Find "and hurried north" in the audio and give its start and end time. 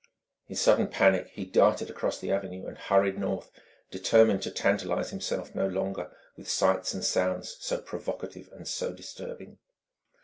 2.65-3.51